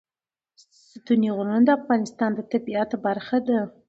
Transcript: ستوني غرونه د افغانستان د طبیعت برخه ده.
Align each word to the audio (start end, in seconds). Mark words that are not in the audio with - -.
ستوني 0.91 1.29
غرونه 1.35 1.61
د 1.65 1.69
افغانستان 1.79 2.29
د 2.35 2.39
طبیعت 2.51 2.89
برخه 3.05 3.37
ده. 3.47 3.59